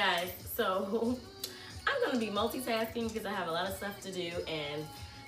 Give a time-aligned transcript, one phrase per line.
[0.00, 1.18] guys, so
[1.86, 4.82] I'm gonna be multitasking because I have a lot of stuff to do and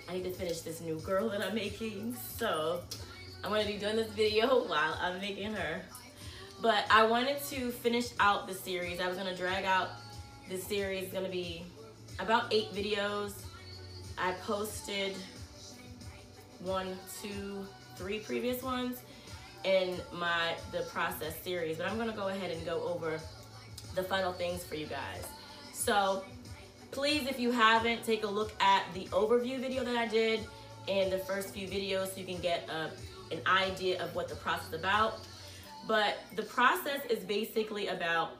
[0.09, 2.17] I need to finish this new girl that I'm making.
[2.39, 2.81] So
[3.45, 5.83] I'm gonna be doing this video while I'm making her.
[6.63, 8.99] But I wanted to finish out the series.
[8.99, 9.91] I was gonna drag out
[10.49, 11.67] the series, it's gonna be
[12.19, 13.45] about eight videos.
[14.17, 15.15] I posted
[16.61, 17.67] one, two,
[17.97, 19.03] three previous ones
[19.65, 23.21] in my the process series, but I'm gonna go ahead and go over
[23.95, 25.27] the final things for you guys.
[25.73, 26.25] So
[26.91, 30.41] please, if you haven't, take a look at the overview video that I did
[30.87, 32.91] in the first few videos so you can get a,
[33.35, 35.21] an idea of what the process is about.
[35.87, 38.37] But the process is basically about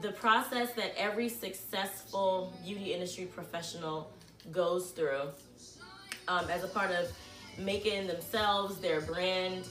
[0.00, 4.10] the process that every successful beauty industry professional
[4.52, 5.28] goes through
[6.28, 7.10] um, as a part of
[7.58, 9.66] making themselves, their brand,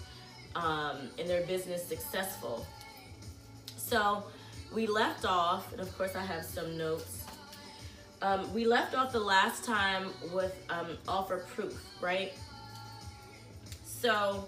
[0.55, 2.65] um, and their business successful.
[3.77, 4.23] So
[4.73, 7.25] we left off, and of course I have some notes.
[8.21, 12.33] Um, we left off the last time with um, offer proof, right?
[13.85, 14.47] So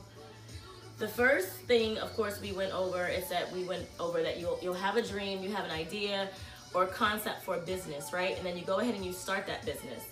[0.98, 4.60] the first thing, of course, we went over is that we went over that you'll
[4.62, 6.30] you'll have a dream, you have an idea
[6.74, 8.38] or concept for a business, right?
[8.38, 10.04] And then you go ahead and you start that business.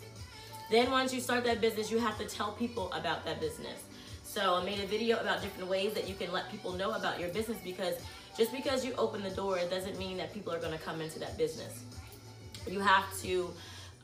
[0.72, 3.84] Then once you start that business, you have to tell people about that business.
[4.24, 7.20] So I made a video about different ways that you can let people know about
[7.20, 7.96] your business because
[8.38, 11.02] just because you open the door, it doesn't mean that people are going to come
[11.02, 11.84] into that business.
[12.70, 13.52] You have to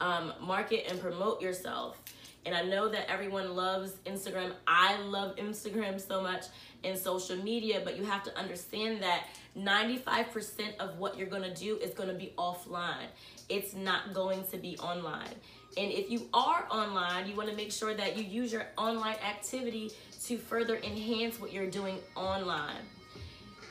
[0.02, 2.00] um, market and promote yourself.
[2.46, 4.54] And I know that everyone loves Instagram.
[4.68, 6.46] I love Instagram so much
[6.84, 11.54] in social media, but you have to understand that 95% of what you're going to
[11.54, 13.08] do is going to be offline.
[13.48, 15.36] It's not going to be online.
[15.78, 19.16] And if you are online, you want to make sure that you use your online
[19.26, 19.92] activity
[20.26, 22.82] to further enhance what you're doing online.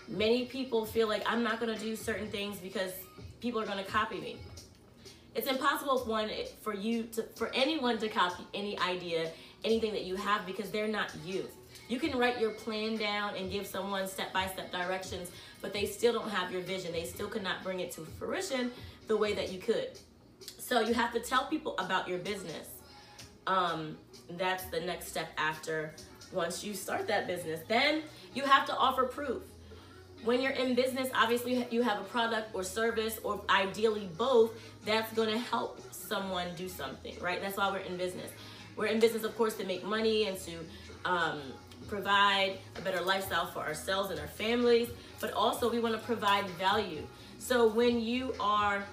[0.09, 2.93] Many people feel like I'm not going to do certain things because
[3.41, 4.37] people are going to copy me.
[5.35, 9.31] It's impossible for one for you to for anyone to copy any idea,
[9.65, 11.49] anything that you have because they're not you.
[11.89, 16.31] You can write your plan down and give someone step-by-step directions, but they still don't
[16.31, 16.93] have your vision.
[16.93, 18.71] They still cannot bring it to fruition
[19.09, 19.99] the way that you could.
[20.59, 22.69] So you have to tell people about your business.
[23.47, 23.97] Um,
[24.31, 25.95] that's the next step after
[26.33, 27.61] once you start that business.
[27.69, 28.03] Then
[28.35, 29.43] you have to offer proof.
[30.25, 34.53] When you're in business, obviously you have a product or service, or ideally both,
[34.85, 37.41] that's gonna help someone do something, right?
[37.41, 38.31] That's why we're in business.
[38.77, 40.53] We're in business, of course, to make money and to
[41.05, 41.41] um,
[41.89, 44.89] provide a better lifestyle for ourselves and our families,
[45.21, 47.05] but also we wanna provide value.
[47.41, 48.85] So when you are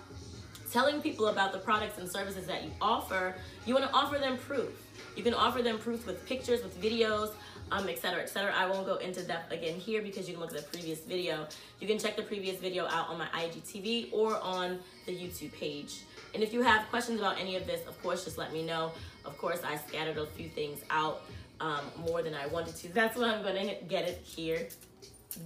[0.72, 3.36] telling people about the products and services that you offer,
[3.68, 4.70] you wanna offer them proof.
[5.16, 7.34] You can offer them proof with pictures, with videos,
[7.72, 8.54] um, etc., etc.
[8.56, 11.48] I won't go into depth again here because you can look at the previous video.
[11.80, 16.02] You can check the previous video out on my IGTV or on the YouTube page.
[16.34, 18.92] And if you have questions about any of this, of course, just let me know.
[19.26, 21.22] Of course, I scattered a few things out
[21.60, 22.94] um, more than I wanted to.
[22.94, 24.68] That's why I'm gonna get it here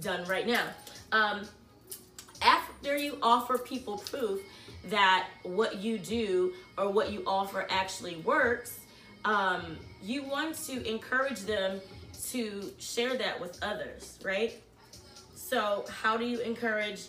[0.00, 0.66] done right now.
[1.12, 1.42] Um,
[2.42, 4.40] after you offer people proof
[4.90, 8.80] that what you do or what you offer actually works,
[9.24, 11.80] um, you want to encourage them
[12.30, 14.60] to share that with others, right?
[15.34, 17.02] So, how do you encourage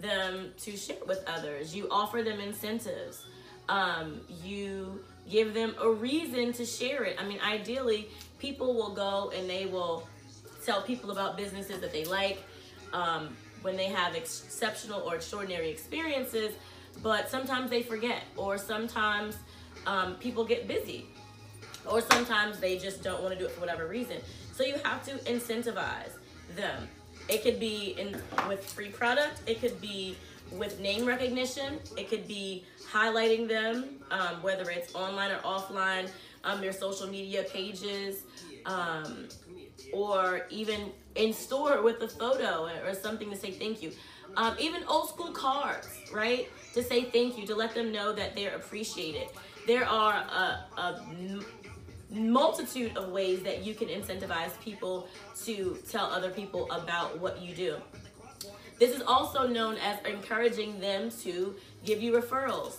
[0.00, 1.74] them to share with others?
[1.74, 3.24] You offer them incentives.
[3.68, 5.00] Um, you
[5.30, 7.16] give them a reason to share it.
[7.20, 8.08] I mean, ideally,
[8.38, 10.08] people will go and they will
[10.64, 12.42] tell people about businesses that they like
[12.92, 16.52] um, when they have exceptional or extraordinary experiences,
[17.02, 19.36] but sometimes they forget, or sometimes
[19.86, 21.06] um, people get busy
[21.90, 24.16] or sometimes they just don't want to do it for whatever reason.
[24.52, 26.12] So you have to incentivize
[26.56, 26.88] them.
[27.28, 28.16] It could be in
[28.48, 29.42] with free product.
[29.46, 30.16] It could be
[30.50, 31.78] with name recognition.
[31.96, 36.10] It could be highlighting them, um, whether it's online or offline,
[36.44, 38.22] um, their social media pages,
[38.66, 39.28] um,
[39.92, 43.92] or even in store with a photo or something to say thank you.
[44.36, 46.48] Um, even old school cards, right?
[46.74, 49.28] To say thank you, to let them know that they're appreciated.
[49.66, 51.06] There are a, a
[52.12, 55.08] multitude of ways that you can incentivize people
[55.44, 57.76] to tell other people about what you do.
[58.78, 61.54] This is also known as encouraging them to
[61.84, 62.76] give you referrals.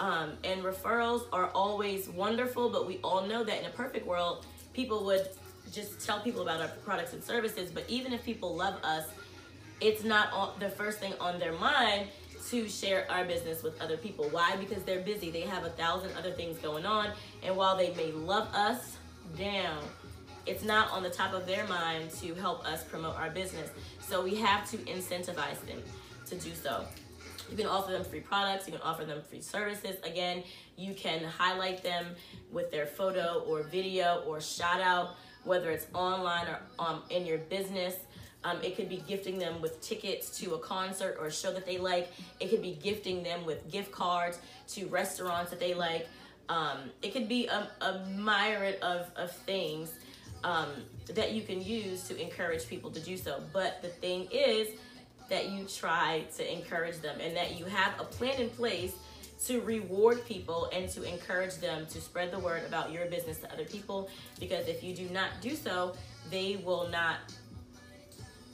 [0.00, 4.44] Um, and referrals are always wonderful, but we all know that in a perfect world,
[4.72, 5.28] people would
[5.72, 7.70] just tell people about our products and services.
[7.70, 9.06] But even if people love us,
[9.80, 12.08] it's not the first thing on their mind
[12.50, 14.28] to share our business with other people.
[14.30, 14.56] Why?
[14.56, 15.30] Because they're busy.
[15.30, 17.10] They have a thousand other things going on.
[17.42, 18.96] And while they may love us
[19.38, 19.82] down,
[20.46, 23.70] it's not on the top of their mind to help us promote our business.
[24.00, 25.82] So we have to incentivize them
[26.26, 26.84] to do so.
[27.50, 29.96] You can offer them free products, you can offer them free services.
[30.02, 30.42] Again,
[30.76, 32.06] you can highlight them
[32.50, 37.38] with their photo or video or shout out, whether it's online or um, in your
[37.38, 37.94] business.
[38.44, 41.66] Um, it could be gifting them with tickets to a concert or a show that
[41.66, 42.12] they like.
[42.40, 44.38] It could be gifting them with gift cards
[44.68, 46.06] to restaurants that they like.
[46.48, 49.92] Um, it could be a, a myriad of, of things
[50.44, 50.68] um,
[51.14, 53.42] that you can use to encourage people to do so.
[53.52, 54.68] But the thing is
[55.30, 58.92] that you try to encourage them and that you have a plan in place
[59.46, 63.52] to reward people and to encourage them to spread the word about your business to
[63.52, 64.08] other people
[64.38, 65.94] because if you do not do so
[66.30, 67.16] they will not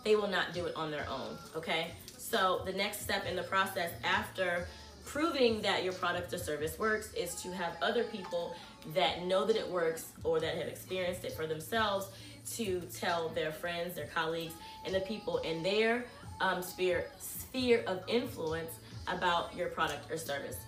[0.05, 3.43] they will not do it on their own okay so the next step in the
[3.43, 4.67] process after
[5.05, 8.55] proving that your product or service works is to have other people
[8.95, 12.09] that know that it works or that have experienced it for themselves
[12.53, 14.55] to tell their friends, their colleagues,
[14.85, 16.05] and the people in their
[16.41, 20.59] um, sphere sphere of influence about your product or service.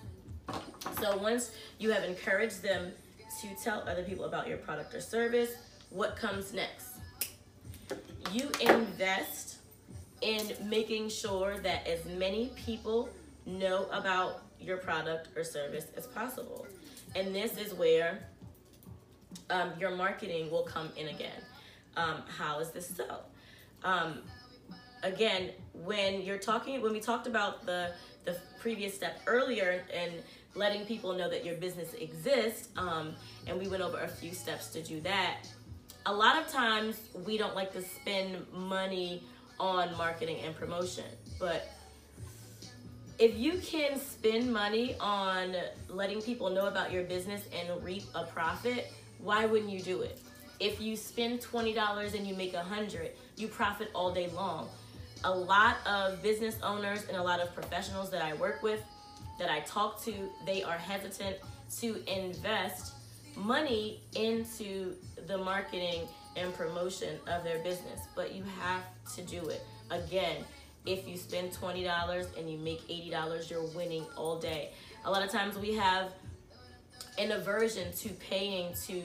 [1.00, 2.93] So once you have encouraged them
[3.40, 5.50] to tell other people about your product or service,
[5.90, 6.92] what comes next?
[8.32, 9.58] You invest
[10.23, 13.11] in making sure that as many people
[13.44, 16.67] know about your product or service as possible.
[17.14, 18.20] And this is where
[19.50, 21.43] um, your marketing will come in again.
[21.96, 23.19] Um, how is this so?
[23.84, 24.20] Um,
[25.02, 27.93] again, when you're talking, when we talked about the
[28.25, 30.12] the previous step earlier and
[30.55, 33.14] letting people know that your business exists, um,
[33.49, 35.49] and we went over a few steps to do that.
[36.05, 39.23] A lot of times we don't like to spend money
[39.61, 41.05] on marketing and promotion,
[41.39, 41.71] but
[43.21, 45.55] if you can spend money on
[45.89, 50.19] letting people know about your business and reap a profit, why wouldn't you do it?
[50.59, 54.69] If you spend $20 and you make a 100, you profit all day long.
[55.23, 58.83] A lot of business owners and a lot of professionals that I work with,
[59.39, 60.13] that I talk to,
[60.47, 61.37] they are hesitant
[61.79, 62.95] to invest
[63.37, 64.94] money into
[65.26, 66.02] the marketing
[66.37, 68.82] and promotion of their business, but you have
[69.14, 69.62] to do it.
[69.90, 70.44] Again,
[70.87, 74.70] if you spend $20 and you make $80, you're winning all day.
[75.05, 76.12] A lot of times we have
[77.19, 79.02] an aversion to paying to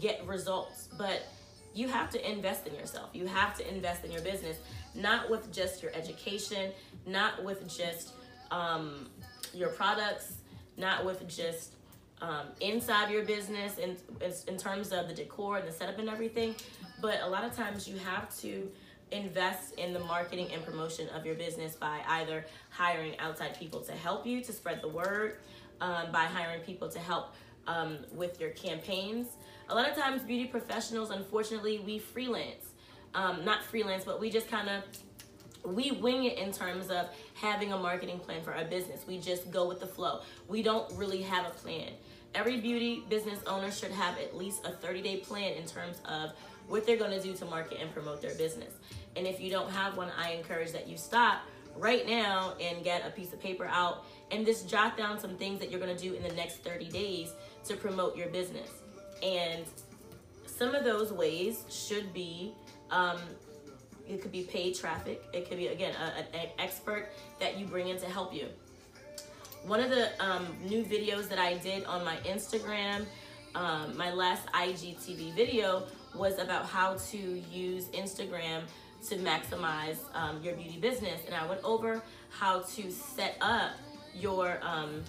[0.00, 1.22] get results, but
[1.74, 3.10] you have to invest in yourself.
[3.12, 4.58] You have to invest in your business,
[4.94, 6.72] not with just your education,
[7.06, 8.12] not with just
[8.50, 9.08] um,
[9.54, 10.34] your products,
[10.76, 11.74] not with just
[12.22, 13.96] um, inside your business in,
[14.46, 16.54] in terms of the decor and the setup and everything,
[17.00, 18.70] but a lot of times you have to
[19.10, 23.92] invest in the marketing and promotion of your business by either hiring outside people to
[23.92, 25.38] help you to spread the word,
[25.80, 27.34] um, by hiring people to help
[27.66, 29.26] um, with your campaigns.
[29.68, 32.68] A lot of times, beauty professionals, unfortunately, we freelance.
[33.14, 34.84] Um, not freelance, but we just kind of
[35.64, 39.04] we wing it in terms of having a marketing plan for our business.
[39.06, 40.20] We just go with the flow.
[40.48, 41.90] We don't really have a plan.
[42.34, 46.32] Every beauty business owner should have at least a 30 day plan in terms of
[46.68, 48.72] what they're going to do to market and promote their business.
[49.16, 51.42] And if you don't have one, I encourage that you stop
[51.76, 55.58] right now and get a piece of paper out and just jot down some things
[55.60, 57.32] that you're going to do in the next 30 days
[57.64, 58.70] to promote your business.
[59.22, 59.64] And
[60.46, 62.52] some of those ways should be
[62.90, 63.18] um,
[64.08, 67.08] it could be paid traffic, it could be, again, a, an expert
[67.40, 68.46] that you bring in to help you.
[69.66, 73.04] One of the um, new videos that I did on my Instagram,
[73.54, 75.84] um, my last IGTV video
[76.14, 77.18] was about how to
[77.50, 78.62] use Instagram
[79.08, 81.20] to maximize um, your beauty business.
[81.26, 83.72] And I went over how to set up
[84.14, 85.02] your um,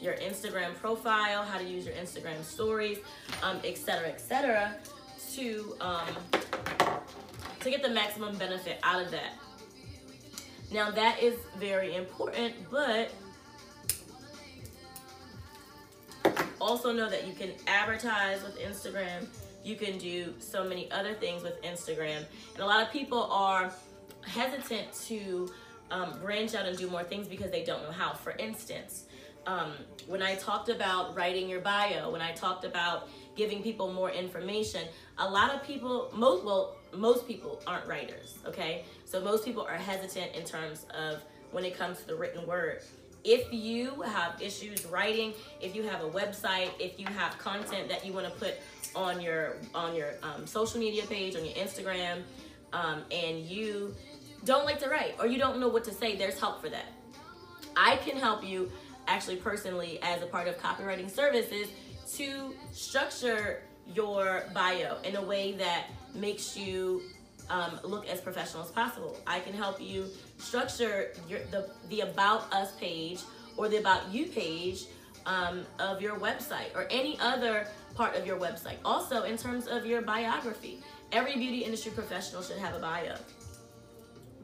[0.00, 2.98] your Instagram profile, how to use your Instagram stories,
[3.42, 4.20] um, et cetera, et
[5.34, 6.06] to um,
[7.60, 9.38] to get the maximum benefit out of that.
[10.72, 13.10] Now that is very important, but
[16.60, 19.26] also know that you can advertise with Instagram
[19.62, 22.24] you can do so many other things with Instagram.
[22.54, 23.72] And a lot of people are
[24.26, 25.52] hesitant to
[25.90, 28.12] um, branch out and do more things because they don't know how.
[28.14, 29.04] For instance,
[29.46, 29.72] um,
[30.06, 34.82] when I talked about writing your bio, when I talked about giving people more information,
[35.18, 38.38] a lot of people, most well, most people aren't writers.
[38.46, 42.46] Okay, so most people are hesitant in terms of when it comes to the written
[42.46, 42.82] word.
[43.22, 48.06] If you have issues writing, if you have a website, if you have content that
[48.06, 48.54] you want to put
[48.96, 52.22] on your on your um, social media page, on your Instagram,
[52.72, 53.94] um, and you
[54.44, 56.86] don't like to write or you don't know what to say, there's help for that.
[57.76, 58.70] I can help you
[59.06, 61.68] actually personally as a part of copywriting services
[62.14, 63.62] to structure
[63.94, 67.02] your bio in a way that makes you
[67.48, 69.16] um, look as professional as possible.
[69.26, 70.06] I can help you
[70.38, 73.20] structure your the the about us page
[73.56, 74.84] or the about you page
[75.26, 78.76] um, of your website or any other part of your website.
[78.84, 80.78] Also, in terms of your biography,
[81.12, 83.16] every beauty industry professional should have a bio.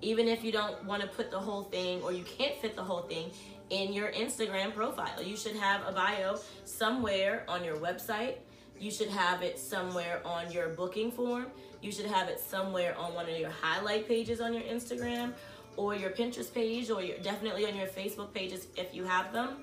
[0.03, 2.83] Even if you don't want to put the whole thing or you can't fit the
[2.83, 3.31] whole thing
[3.71, 8.37] in your Instagram profile, you should have a bio somewhere on your website.
[8.79, 11.47] You should have it somewhere on your booking form.
[11.81, 15.33] You should have it somewhere on one of your highlight pages on your Instagram
[15.77, 19.59] or your Pinterest page or your, definitely on your Facebook pages if you have them.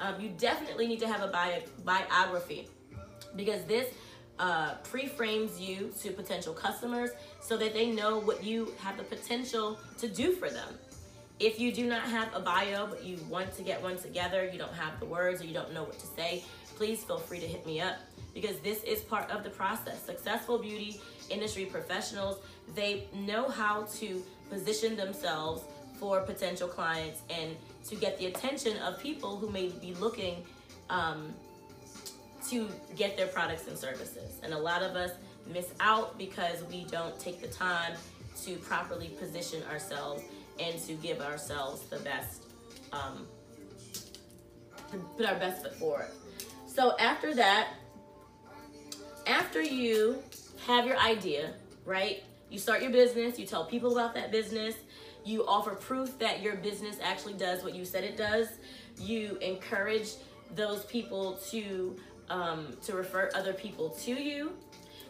[0.00, 2.68] Um, you definitely need to have a bio, biography
[3.36, 3.92] because this
[4.38, 7.10] uh, pre-frames you to potential customers
[7.40, 10.74] so that they know what you have the potential to do for them.
[11.40, 14.58] If you do not have a bio but you want to get one together, you
[14.58, 16.44] don't have the words or you don't know what to say,
[16.76, 17.96] please feel free to hit me up
[18.40, 20.00] because this is part of the process.
[20.02, 22.38] Successful beauty industry professionals,
[22.74, 25.62] they know how to position themselves
[25.98, 27.56] for potential clients and
[27.88, 30.44] to get the attention of people who may be looking
[30.88, 31.34] um,
[32.48, 34.38] to get their products and services.
[34.42, 35.10] And a lot of us
[35.52, 37.94] miss out because we don't take the time
[38.44, 40.22] to properly position ourselves
[40.60, 42.44] and to give ourselves the best,
[42.92, 43.26] um,
[45.16, 46.08] put our best foot forward.
[46.66, 47.70] So after that,
[49.28, 50.22] after you
[50.66, 51.52] have your idea,
[51.84, 52.24] right?
[52.50, 54.74] You start your business, you tell people about that business,
[55.24, 58.48] you offer proof that your business actually does what you said it does.
[58.98, 60.14] You encourage
[60.54, 61.96] those people to
[62.30, 64.52] um, to refer other people to you.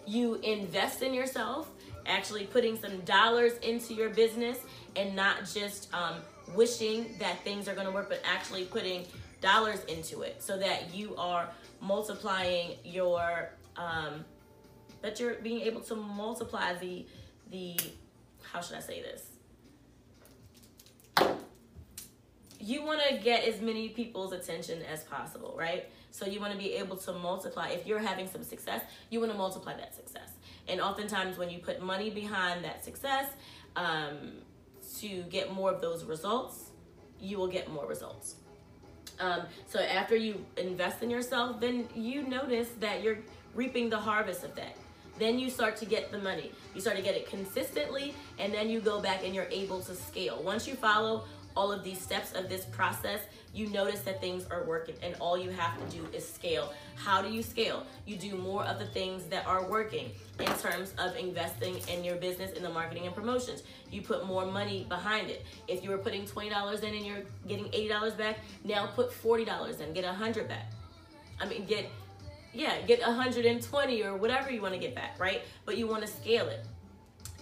[0.07, 1.69] You invest in yourself,
[2.07, 4.59] actually putting some dollars into your business
[4.97, 6.17] and not just um,
[6.55, 9.05] wishing that things are going to work, but actually putting
[9.41, 11.49] dollars into it so that you are
[11.81, 14.25] multiplying your um,
[15.03, 17.07] that you're being able to multiply the
[17.51, 17.77] the
[18.43, 19.29] how should I say this
[22.61, 25.87] you want to get as many people's attention as possible, right?
[26.11, 27.69] So you want to be able to multiply.
[27.69, 30.33] If you're having some success, you want to multiply that success.
[30.67, 33.27] And oftentimes, when you put money behind that success
[33.77, 34.33] um,
[34.99, 36.71] to get more of those results,
[37.21, 38.37] you will get more results.
[39.21, 43.19] Um, so after you invest in yourself, then you notice that you're
[43.55, 44.77] reaping the harvest of that.
[45.19, 46.53] Then you start to get the money.
[46.75, 49.95] You start to get it consistently, and then you go back and you're able to
[49.95, 50.41] scale.
[50.45, 51.25] Once you follow
[51.59, 53.19] all of these steps of this process,
[53.53, 56.73] you notice that things are working and all you have to do is scale.
[56.95, 57.85] How do you scale?
[58.07, 62.15] You do more of the things that are working in terms of investing in your
[62.15, 63.65] business in the marketing and promotions.
[63.91, 65.45] You put more money behind it.
[65.67, 69.93] If you were putting $20 in and you're getting $80 back, now put $40 in,
[69.93, 70.71] get 100 back.
[71.41, 71.91] I mean, get
[72.55, 75.43] yeah, get 120 or whatever you want to get back, right?
[75.67, 76.65] But you want to scale it.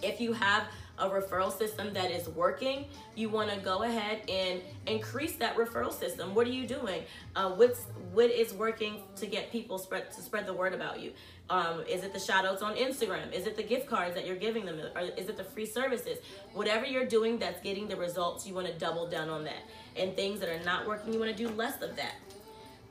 [0.01, 0.63] If you have
[0.99, 2.85] a referral system that is working,
[3.15, 6.33] you want to go ahead and increase that referral system.
[6.33, 7.03] What are you doing?
[7.35, 11.11] Uh, what's what is working to get people spread to spread the word about you?
[11.49, 13.31] Um, is it the shout outs on Instagram?
[13.31, 14.81] Is it the gift cards that you're giving them?
[14.95, 16.17] Or is it the free services?
[16.53, 19.63] Whatever you're doing that's getting the results, you want to double down on that.
[19.95, 22.15] And things that are not working, you want to do less of that.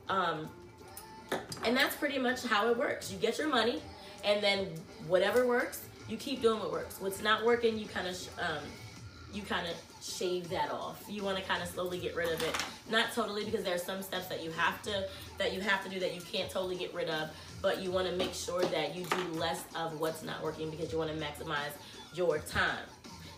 [0.09, 0.49] Um,
[1.65, 3.11] and that's pretty much how it works.
[3.11, 3.81] You get your money,
[4.23, 4.67] and then
[5.07, 6.99] whatever works, you keep doing what works.
[6.99, 8.63] What's not working, you kind of um,
[9.33, 11.03] you kind of shave that off.
[11.09, 12.55] You want to kind of slowly get rid of it.
[12.89, 15.89] Not totally because there are some steps that you have to that you have to
[15.89, 17.29] do that you can't totally get rid of,
[17.61, 20.91] but you want to make sure that you do less of what's not working because
[20.91, 21.71] you want to maximize
[22.13, 22.85] your time.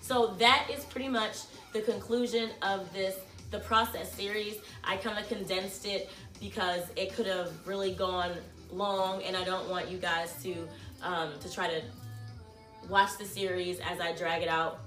[0.01, 1.37] So that is pretty much
[1.73, 3.15] the conclusion of this
[3.51, 4.57] the process series.
[4.83, 6.09] I kind of condensed it
[6.39, 8.31] because it could have really gone
[8.71, 10.67] long and I don't want you guys to
[11.01, 11.81] um, to try to
[12.89, 14.79] watch the series as I drag it out.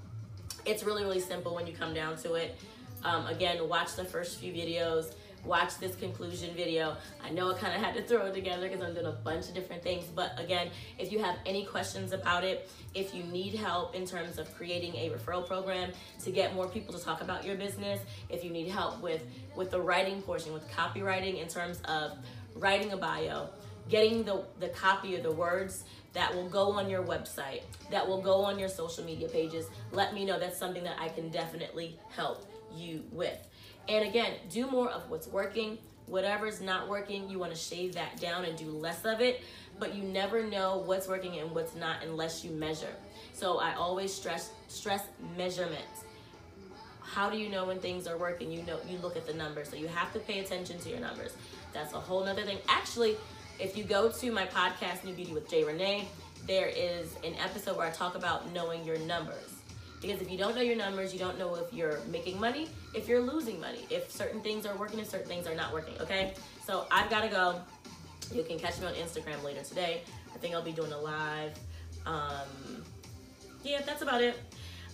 [0.67, 2.59] It's really, really simple when you come down to it.
[3.05, 5.13] Um, again, watch the first few videos,
[5.45, 6.97] watch this conclusion video.
[7.25, 9.49] I know I kind of had to throw it together because I'm doing a bunch
[9.49, 10.05] of different things.
[10.05, 14.39] But again, if you have any questions about it, if you need help in terms
[14.39, 15.91] of creating a referral program
[16.25, 19.23] to get more people to talk about your business, if you need help with,
[19.57, 22.13] with the writing portion, with copywriting in terms of
[22.55, 23.49] writing a bio,
[23.93, 25.85] getting the, the copy of the words
[26.15, 30.15] that will go on your website, that will go on your social media pages, let
[30.15, 30.39] me know.
[30.39, 33.37] That's something that I can definitely help you with.
[33.91, 35.77] And again, do more of what's working.
[36.07, 39.43] Whatever's not working, you want to shave that down and do less of it.
[39.79, 42.95] But you never know what's working and what's not unless you measure.
[43.35, 45.05] So I always stress stress
[45.37, 45.85] measurement.
[47.01, 48.51] How do you know when things are working?
[48.51, 49.69] You know you look at the numbers.
[49.69, 51.35] So you have to pay attention to your numbers.
[51.75, 52.59] That's a whole nother thing.
[52.69, 53.17] Actually,
[53.59, 56.09] if you go to my podcast, New Beauty with Jay Renee,
[56.47, 59.55] there is an episode where I talk about knowing your numbers.
[60.01, 63.07] Because if you don't know your numbers, you don't know if you're making money, if
[63.09, 66.35] you're losing money, if certain things are working and certain things are not working, okay?
[66.67, 67.61] So I've got to go.
[68.35, 70.03] You can catch me on Instagram later today.
[70.35, 71.53] I think I'll be doing a live.
[72.05, 72.83] Um,
[73.63, 74.37] yeah, that's about it.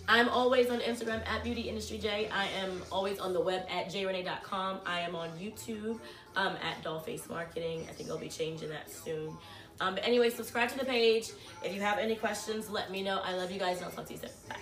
[0.09, 2.31] I'm always on Instagram at Beauty Industry Jaye.
[2.31, 4.79] I am always on the web at jrenee.com.
[4.83, 5.99] I am on YouTube
[6.35, 7.85] um, at Dollface Marketing.
[7.87, 9.37] I think I'll be changing that soon.
[9.79, 11.29] Um, but anyway, subscribe to the page.
[11.63, 13.21] If you have any questions, let me know.
[13.23, 14.31] I love you guys, and I'll talk to you soon.
[14.49, 14.55] Bye.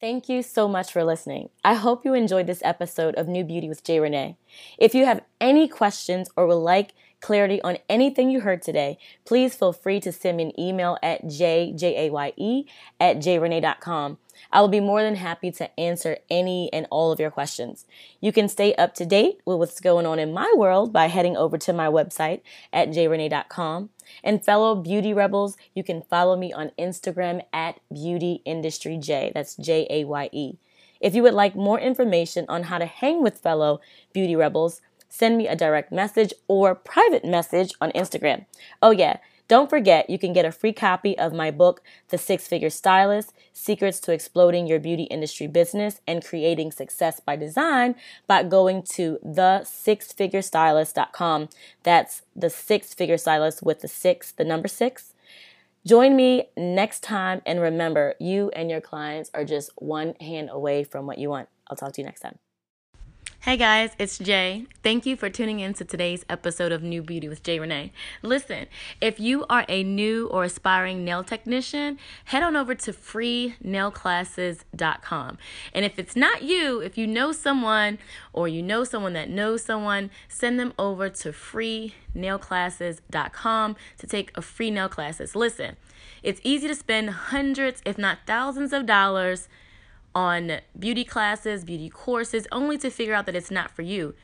[0.00, 1.50] Thank you so much for listening.
[1.62, 4.00] I hope you enjoyed this episode of New Beauty with J.
[4.00, 4.34] Renee.
[4.78, 9.54] If you have any questions or would like clarity on anything you heard today, please
[9.54, 12.66] feel free to send me an email at jjaye
[12.98, 14.18] at jrenee.com.
[14.52, 17.86] I will be more than happy to answer any and all of your questions.
[18.20, 21.36] You can stay up to date with what's going on in my world by heading
[21.36, 22.40] over to my website
[22.72, 23.90] at jrenee.com.
[24.24, 29.32] And fellow beauty rebels, you can follow me on Instagram at Beauty Industry Jaye.
[29.32, 30.58] That's J A Y E.
[31.00, 33.80] If you would like more information on how to hang with fellow
[34.12, 38.46] beauty rebels, send me a direct message or private message on Instagram.
[38.80, 39.18] Oh, yeah.
[39.50, 43.32] Don't forget, you can get a free copy of my book, The Six Figure Stylist
[43.52, 47.96] Secrets to Exploding Your Beauty Industry Business and Creating Success by Design,
[48.28, 51.48] by going to thesixfigurestylist.com.
[51.82, 55.14] That's the six figure stylist with the six, the number six.
[55.84, 60.84] Join me next time, and remember, you and your clients are just one hand away
[60.84, 61.48] from what you want.
[61.68, 62.38] I'll talk to you next time.
[63.42, 64.66] Hey guys, it's Jay.
[64.82, 67.90] Thank you for tuning in to today's episode of New Beauty with Jay Renee.
[68.20, 68.66] Listen,
[69.00, 75.38] if you are a new or aspiring nail technician, head on over to freenailclasses.com.
[75.72, 77.96] And if it's not you, if you know someone
[78.34, 84.42] or you know someone that knows someone, send them over to freenailclasses.com to take a
[84.42, 85.34] free nail classes.
[85.34, 85.78] Listen,
[86.22, 89.48] it's easy to spend hundreds, if not thousands of dollars
[90.14, 94.14] on beauty classes, beauty courses, only to figure out that it's not for you.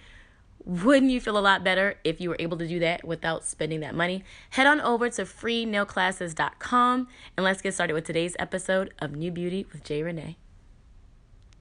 [0.64, 3.80] Wouldn't you feel a lot better if you were able to do that without spending
[3.80, 4.25] that money?
[4.50, 9.67] Head on over to freenailclasses.com and let's get started with today's episode of New Beauty
[9.73, 10.37] with Jay Renee.